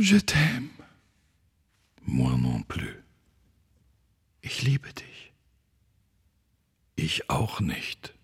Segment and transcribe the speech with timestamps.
[0.00, 0.70] Je t'aime.
[2.06, 2.96] Moi non plus.
[4.40, 5.34] Ich liebe dich.
[6.96, 8.14] Ich auch nicht.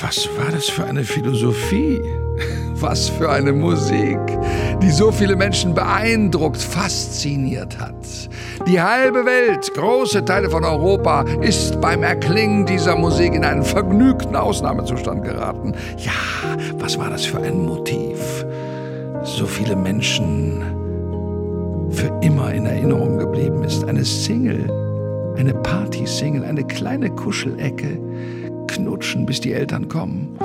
[0.00, 2.00] Was war das für eine Philosophie?
[2.74, 4.20] Was für eine Musik,
[4.80, 8.06] die so viele Menschen beeindruckt, fasziniert hat.
[8.68, 14.36] Die halbe Welt, große Teile von Europa, ist beim Erklingen dieser Musik in einen vergnügten
[14.36, 15.74] Ausnahmezustand geraten.
[15.96, 18.46] Ja, was war das für ein Motiv?
[19.36, 20.62] So viele Menschen
[21.90, 23.84] für immer in Erinnerung geblieben ist.
[23.84, 24.68] Eine Single,
[25.36, 27.98] eine Party-Single, eine kleine Kuschelecke
[28.66, 30.36] knutschen, bis die Eltern kommen.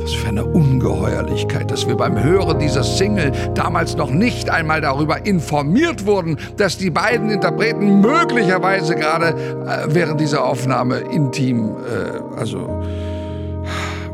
[0.00, 5.24] Was für eine Ungeheuerlichkeit, dass wir beim Hören dieser Single damals noch nicht einmal darüber
[5.24, 12.82] informiert wurden, dass die beiden Interpreten möglicherweise gerade äh, während dieser Aufnahme intim, äh, also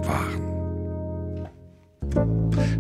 [0.05, 0.42] waren.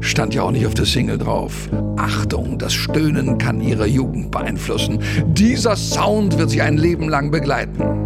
[0.01, 1.69] Stand ja auch nicht auf der Single drauf.
[1.97, 4.98] Achtung, das Stöhnen kann ihre Jugend beeinflussen.
[5.27, 8.03] Dieser Sound wird sie ein Leben lang begleiten.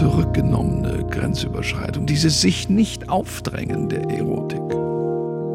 [0.00, 4.62] zurückgenommene Grenzüberschreitung, dieses sich nicht aufdrängen der Erotik.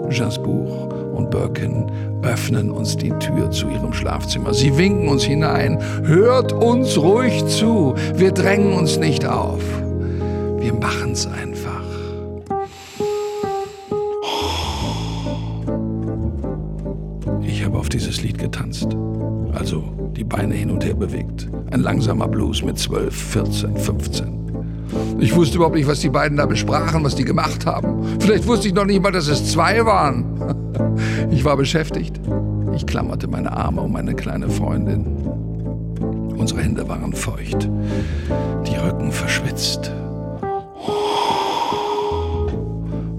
[0.09, 4.53] Gainsbourg und Birkin öffnen uns die Tür zu ihrem Schlafzimmer.
[4.53, 5.80] Sie winken uns hinein.
[6.03, 7.95] Hört uns ruhig zu.
[8.16, 9.61] Wir drängen uns nicht auf.
[10.59, 11.83] Wir machen's einfach.
[17.41, 18.95] Ich habe auf dieses Lied getanzt.
[19.53, 19.83] Also
[20.16, 21.47] die Beine hin und her bewegt.
[21.71, 24.44] Ein langsamer Blues mit 12, 14, 15.
[25.19, 28.03] Ich wusste überhaupt nicht, was die beiden da besprachen, was die gemacht haben.
[28.19, 30.25] Vielleicht wusste ich noch nicht mal, dass es zwei waren.
[31.31, 32.19] Ich war beschäftigt.
[32.75, 35.05] Ich klammerte meine Arme um meine kleine Freundin.
[36.38, 37.69] Unsere Hände waren feucht,
[38.67, 39.92] die Rücken verschwitzt.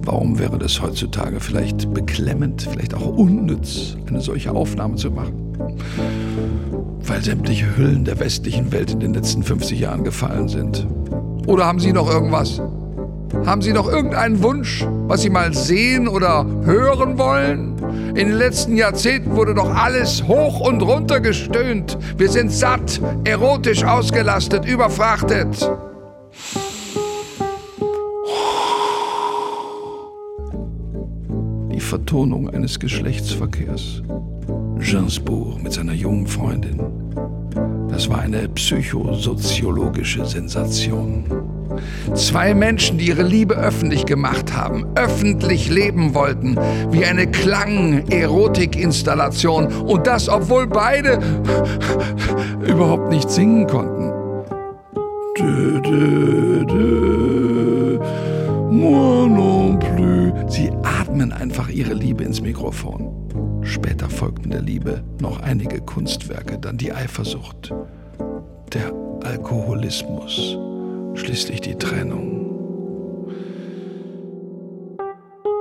[0.02, 5.34] Warum wäre das heutzutage vielleicht beklemmend, vielleicht auch unnütz, eine solche Aufnahme zu machen?
[7.00, 10.86] Weil sämtliche Hüllen der westlichen Welt in den letzten 50 Jahren gefallen sind.
[11.46, 12.60] Oder haben Sie noch irgendwas?
[13.44, 17.76] Haben Sie noch irgendeinen Wunsch, was Sie mal sehen oder hören wollen?
[18.16, 21.98] In den letzten Jahrzehnten wurde doch alles hoch und runter gestöhnt.
[22.16, 25.70] Wir sind satt, erotisch ausgelastet, überfrachtet.
[31.72, 34.02] Die Vertonung eines Geschlechtsverkehrs.
[34.78, 37.05] Gainsbourg mit seiner jungen Freundin.
[37.96, 41.24] Das war eine psychosoziologische Sensation.
[42.12, 46.58] Zwei Menschen, die ihre Liebe öffentlich gemacht haben, öffentlich leben wollten,
[46.90, 49.72] wie eine Klang-Erotik-Installation.
[49.72, 51.20] Und das, obwohl beide
[52.68, 54.12] überhaupt nicht singen konnten.
[55.38, 57.98] Dö, dö, dö,
[58.70, 60.34] moi non plus.
[60.52, 63.25] Sie atmen einfach ihre Liebe ins Mikrofon.
[64.26, 67.72] Folgten der Liebe noch einige Kunstwerke, dann die Eifersucht,
[68.72, 68.92] der
[69.22, 70.58] Alkoholismus,
[71.14, 72.44] schließlich die Trennung.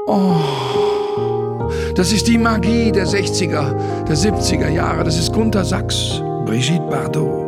[0.07, 5.03] Oh, das ist die Magie der 60er, der 70er Jahre.
[5.03, 7.45] Das ist Gunter Sachs, Brigitte Bardot.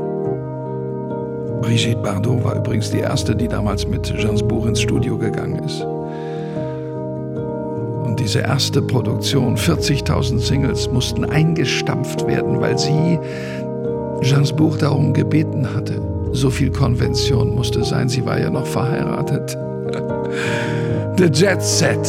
[1.63, 5.83] Brigitte Bardot war übrigens die erste, die damals mit Gainsbourg ins Studio gegangen ist
[8.19, 13.19] diese erste Produktion, 40.000 Singles, mussten eingestampft werden, weil sie
[14.21, 16.01] Gainsbourg darum gebeten hatte.
[16.33, 19.57] So viel Konvention musste sein, sie war ja noch verheiratet.
[21.17, 22.07] The Jet Set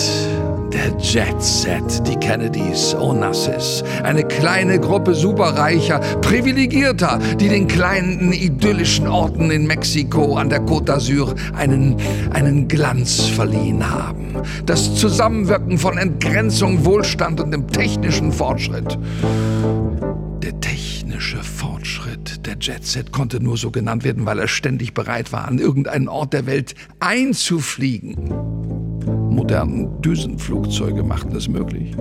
[0.73, 9.07] der Jet Set, die Kennedys, Onassis, eine kleine Gruppe superreicher, privilegierter, die den kleinen idyllischen
[9.07, 11.97] Orten in Mexiko an der Côte d'Azur einen,
[12.33, 14.35] einen Glanz verliehen haben.
[14.67, 18.99] Das Zusammenwirken von Entgrenzung, Wohlstand und dem technischen Fortschritt.
[20.43, 25.33] Der technische Fortschritt der Jet Set konnte nur so genannt werden, weil er ständig bereit
[25.33, 28.88] war, an irgendeinen Ort der Welt einzufliegen
[29.39, 31.95] modernen Düsenflugzeuge machten es möglich.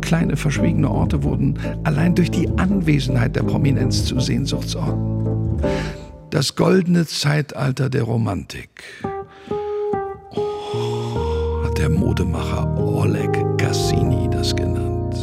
[0.00, 5.60] Kleine verschwiegene Orte wurden allein durch die Anwesenheit der Prominenz zu Sehnsuchtsorten.
[6.30, 8.82] Das goldene Zeitalter der Romantik
[10.34, 15.14] oh, hat der Modemacher Oleg Cassini das genannt.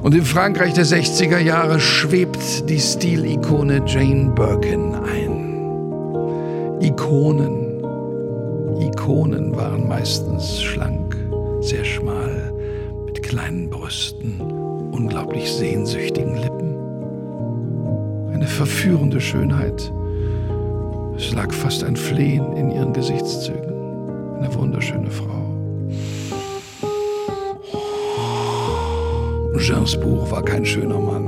[0.00, 5.40] Und in Frankreich der 60er Jahre schwebt die Stilikone Jane Birkin ein.
[6.80, 7.59] Ikonen
[9.10, 11.16] Ikonen waren meistens schlank,
[11.60, 12.52] sehr schmal,
[13.04, 14.40] mit kleinen Brüsten,
[14.92, 16.76] unglaublich sehnsüchtigen Lippen.
[18.32, 19.92] Eine verführende Schönheit,
[21.16, 23.74] Es lag fast ein Flehen in ihren Gesichtszügen.
[24.38, 25.42] Eine wunderschöne Frau.
[29.58, 31.26] Gainsbourg war kein schöner Mann.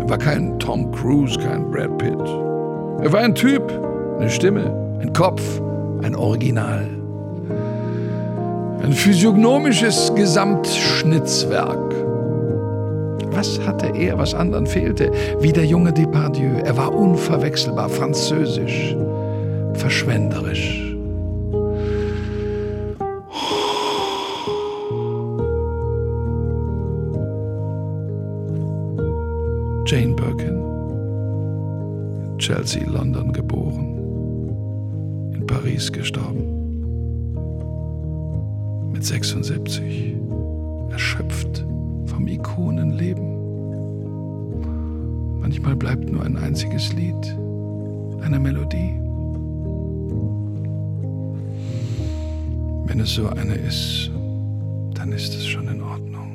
[0.00, 2.18] Er war kein Tom Cruise, kein Brad Pitt.
[2.18, 3.62] Er war ein Typ,
[4.18, 5.62] eine Stimme, ein Kopf,
[6.02, 6.95] ein Original.
[8.82, 11.94] Ein physiognomisches Gesamtschnitzwerk.
[13.32, 15.10] Was hatte er, was anderen fehlte?
[15.40, 16.58] Wie der junge Depardieu.
[16.64, 18.96] Er war unverwechselbar, französisch,
[19.74, 20.86] verschwenderisch.
[29.86, 30.62] Jane Birkin,
[32.38, 33.98] Chelsea, London geboren,
[35.32, 36.55] in Paris gestorben,
[38.96, 40.16] mit 76,
[40.90, 41.66] erschöpft
[42.06, 43.36] vom Ikonenleben.
[45.38, 47.36] Manchmal bleibt nur ein einziges Lied,
[48.22, 48.94] eine Melodie.
[52.86, 54.10] Wenn es so eine ist,
[54.94, 56.32] dann ist es schon in Ordnung.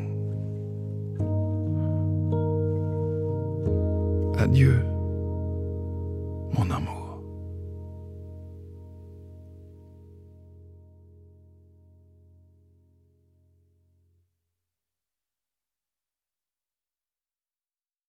[4.37, 4.75] Adieu,
[6.51, 7.10] mon amour.